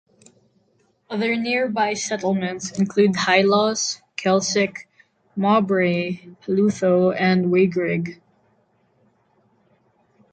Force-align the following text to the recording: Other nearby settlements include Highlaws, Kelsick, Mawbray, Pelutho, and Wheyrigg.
Other 1.11 1.35
nearby 1.35 1.93
settlements 1.93 2.71
include 2.79 3.15
Highlaws, 3.15 4.01
Kelsick, 4.17 4.87
Mawbray, 5.37 6.35
Pelutho, 6.41 7.11
and 7.15 7.51
Wheyrigg. 7.53 8.19